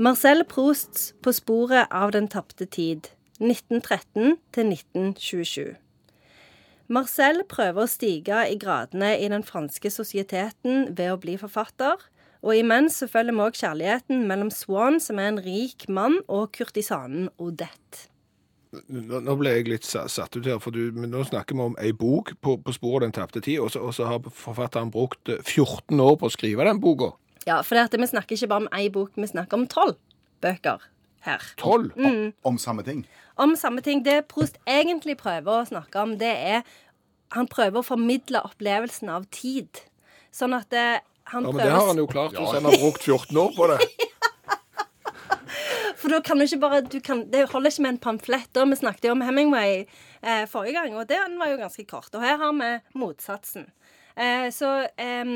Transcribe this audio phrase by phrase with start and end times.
[0.00, 3.08] Marcel Prousts På sporet av den tapte tid
[3.42, 5.72] 1913 til 1927.
[6.86, 11.98] Marcel prøver å stige i gradene i den franske sosieteten ved å bli forfatter.
[12.46, 16.54] Og imens så følger vi òg kjærligheten mellom Swan, som er en rik mann, og
[16.54, 18.06] kurtisanen Odette.
[18.86, 22.36] Nå ble jeg litt satt ut her, for du, nå snakker vi om ei bok
[22.38, 25.42] på, på sporet av den tapte tid, og så, og så har forfatteren brukt eh,
[25.42, 27.16] 14 år på å skrive den boka.
[27.46, 29.96] Ja, for det at vi snakker ikke bare om én bok, vi snakker om tolv
[30.42, 30.82] bøker
[31.26, 31.42] her.
[31.58, 31.92] 12?
[31.96, 32.32] Mm.
[32.44, 33.06] Om samme ting.
[33.36, 34.04] Om samme ting.
[34.04, 36.62] Det Prost egentlig prøver å snakke om, det er
[37.36, 39.82] Han prøver å formidle opplevelsen av tid.
[40.32, 42.78] Sånn at det, han Ja, men prøver det har han jo klart, hvis han har
[42.80, 43.78] brukt 14 år på det.
[45.98, 48.48] For da kan du ikke bare du kan, Det holder ikke med en pamflett.
[48.54, 48.64] da.
[48.64, 49.84] Vi snakket jo om Hemingway
[50.22, 52.14] eh, forrige gang, og den var jo ganske kort.
[52.14, 53.66] Og her har vi motsatsen.
[54.16, 55.34] Eh, så eh,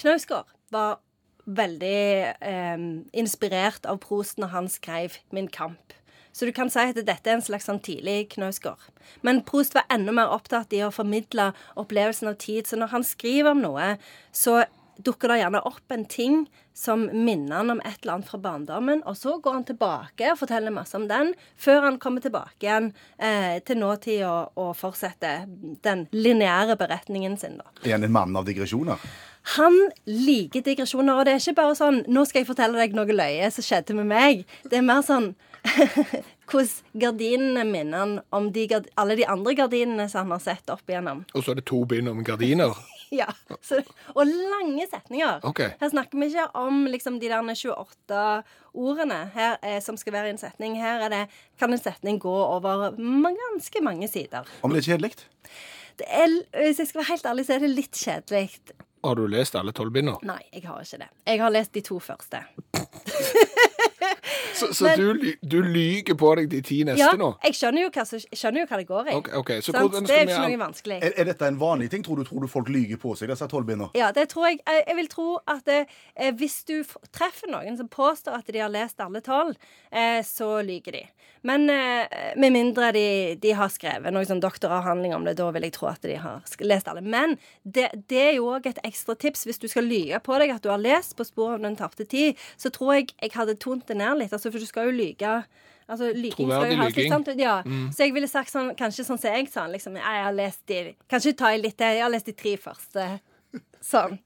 [0.00, 1.00] Knausgård var
[1.44, 2.00] veldig
[2.40, 5.94] eh, inspirert av Prost når han skrev Min kamp.
[6.34, 8.88] Så du kan si at dette er en slags sånn tidlig Knausgård.
[9.22, 12.66] Men Prost var enda mer opptatt i å formidle opplevelsen av tid.
[12.66, 13.92] Så når han skriver om noe,
[14.34, 14.64] så
[14.96, 19.02] dukker det gjerne opp en ting som minner han om et eller annet fra barndommen,
[19.06, 22.90] og så går han tilbake og forteller masse om den, før han kommer tilbake igjen
[23.18, 25.46] eh, til nåtida og, og fortsetter
[25.86, 27.70] den lineære beretningen sin, da.
[27.84, 29.02] Er han en mann av digresjoner?
[29.54, 29.74] Han
[30.08, 33.50] liker digresjoner, og det er ikke bare sånn 'Nå skal jeg fortelle deg noe løye
[33.52, 34.46] som skjedde med meg'.
[34.70, 35.34] Det er mer sånn
[36.48, 40.88] hvordan gardinene minner han om de, alle de andre gardinene som han har sett opp
[40.88, 41.24] igjennom.
[41.34, 42.72] Og så er det to bind om gardiner.
[43.20, 43.28] Ja,
[43.62, 43.80] så,
[44.14, 45.44] Og lange setninger.
[45.46, 45.70] Okay.
[45.80, 48.22] Her snakker vi ikke om liksom, de der 28
[48.74, 50.78] ordene her, eh, som skal være i en setning.
[50.80, 51.22] Her er det,
[51.60, 54.48] kan en setning gå over ganske mange sider.
[54.62, 55.14] Om det er kjedelig?
[55.94, 56.06] Det
[56.58, 58.48] hvis jeg skal være helt ærlig, så er det litt kjedelig.
[59.04, 60.16] Har du lest alle tolv bindene?
[60.26, 61.10] Nei, jeg har ikke det.
[61.28, 62.40] Jeg har lest de to første.
[64.54, 67.34] Så, så Men- du, du lyger på deg de ti neste Ja, nå?
[67.44, 69.18] jeg skjønner jo hva, skjønner jo hva det går i.
[69.20, 69.60] Okay, okay.
[69.60, 70.98] Det er jo ikke noe vanskelig.
[71.02, 72.04] Er, er dette en vanlig ting?
[72.06, 73.90] Tror du, tror du folk lyger på seg, disse tolvbindene?
[73.98, 74.62] Ja, det tror jeg.
[74.64, 75.80] Jeg jeg vil tro at det,
[76.14, 76.76] eh, hvis du
[77.14, 79.56] treffer noen som påstår at de har lest alle tolv,
[79.90, 81.02] eh, så lyger de.
[81.44, 85.66] Men eh, med mindre de, de har skrevet noen sånn doktoravhandling om det, da vil
[85.66, 87.02] jeg tro at de har lest alle.
[87.02, 89.44] Men det, det er jo òg et ekstra tips.
[89.44, 92.06] Hvis du skal lyge på deg at du har lest På sporet av den tapte
[92.08, 94.32] tid, så tror jeg jeg hadde tont det ned litt.
[94.32, 95.36] Altså, for du skal jo lyge.
[95.84, 97.40] Altså, lyging skal jo ha sitt lyging.
[97.40, 97.56] Ja.
[97.64, 97.88] Mm.
[97.92, 100.94] Så jeg ville sagt sånn, kanskje sånn som jeg sa, liksom, jeg har lest de
[101.10, 101.80] Kanskje ta i litt.
[101.80, 103.08] Jeg har lest de tre første.
[103.84, 104.18] Sånn.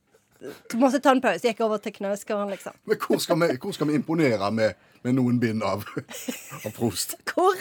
[0.71, 1.43] Du måtte ta en pause.
[1.49, 2.77] Gikk over til Knausgården, liksom.
[2.87, 5.83] Men hvor skal vi, hvor skal vi imponere med, med noen bind av,
[6.62, 7.17] av Prost?
[7.33, 7.59] Hvor?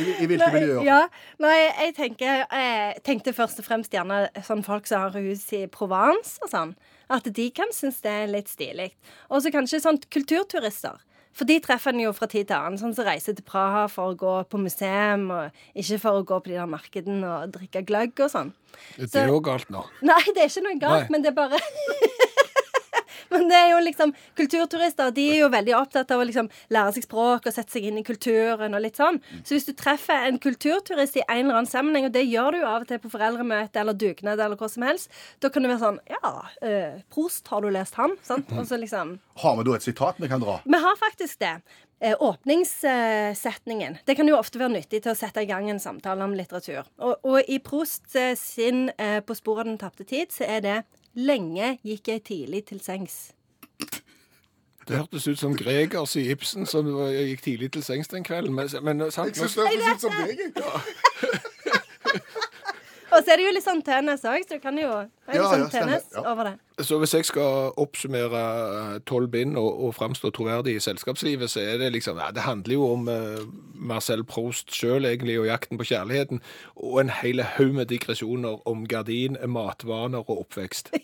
[0.00, 0.82] I, i hvilke miljøer?
[0.86, 1.00] Ja,
[1.42, 5.64] nei, jeg tenker Jeg tenkte først og fremst gjerne sånn folk som har hus i
[5.72, 6.76] Provence og sånn.
[7.12, 8.90] At de kan synes det er litt stilig.
[9.28, 11.02] Og så kanskje sånn kulturturister.
[11.34, 12.78] For de treffer en jo fra tid til annen.
[12.78, 16.38] Sånn som reiser til Praha for å gå på museum, og ikke for å gå
[16.44, 18.52] på de der markedene og drikke gløgg og sånn.
[19.00, 19.82] Det er jo galt nå.
[20.06, 21.14] Nei, det er ikke noe galt, Nei.
[21.16, 21.58] men det er bare
[23.34, 26.94] Men det er jo liksom Kulturturister de er jo veldig opptatt av å liksom lære
[26.96, 29.20] seg språk og sette seg inn i kulturen og litt sånn.
[29.42, 32.60] Så hvis du treffer en kulturturist i en eller annen sammenheng, og det gjør du
[32.62, 35.10] jo av og til på foreldremøte eller dugnad eller hva som helst,
[35.42, 36.34] da kan du være sånn Ja,
[36.64, 38.16] eh, Prost, har du lest han?
[38.26, 38.50] Sant?
[38.54, 40.60] Og så liksom Har vi da et sitat vi kan dra?
[40.64, 41.54] vi har faktisk det.
[42.00, 43.96] Eh, Åpningssetningen.
[44.04, 46.84] Det kan jo ofte være nyttig til å sette i gang en samtale om litteratur.
[46.98, 50.60] Og, og i Prost eh, sin eh, På sporet av den tapte tid, så er
[50.64, 50.76] det
[51.14, 53.32] Lenge gikk jeg tidlig til sengs.
[54.84, 58.52] Det hørtes ut som Gregers i Ibsen som gikk tidlig til sengs den kvelden.
[58.54, 59.32] Men, men sant?
[59.38, 60.42] Jeg synes det høres ut som deg.
[60.58, 60.72] Ja.
[63.14, 65.36] Og så er det jo litt sånn tennis òg, så du kan jo det er
[65.36, 65.90] litt Ja, sånn ja, stemmer.
[65.92, 66.22] tennis Ja.
[66.32, 66.84] over det.
[66.88, 68.40] Så hvis jeg skal oppsummere
[68.80, 72.42] eh, tolv bind og, og framstå troverdig i selskapslivet, så er det liksom ja, Det
[72.42, 73.44] handler jo om eh,
[73.84, 76.40] Marcel Proust sjøl, egentlig, og jakten på kjærligheten.
[76.80, 80.92] Og en hel haug med digresjoner om gardin, matvaner og oppvekst.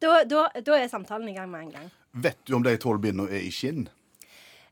[0.00, 1.88] Da, da, da er samtalen i gang med en gang.
[2.24, 3.88] Vet du om de tolv bindene er i skinn?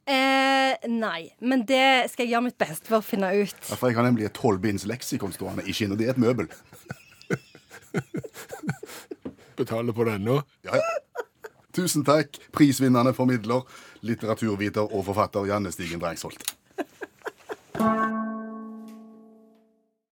[0.09, 3.59] Eh, nei, men det skal jeg gjøre mitt beste for å finne ut.
[3.69, 6.23] Ja, For jeg har nemlig et tolvbinds leksikon stående i skinn, og det er et
[6.23, 6.49] møbel.
[9.59, 10.39] Betaler på den nå.
[10.65, 10.95] Ja, ja.
[11.79, 13.63] Tusen takk, prisvinnende formidler,
[14.03, 16.58] litteraturviter og forfatter Janne Stigen Drangsholt.